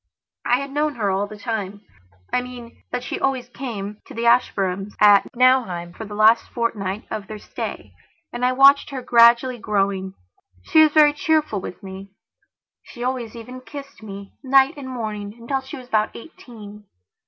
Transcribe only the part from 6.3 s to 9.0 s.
fortnight of their stayand I watched